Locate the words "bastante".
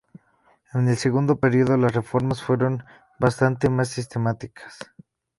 3.19-3.69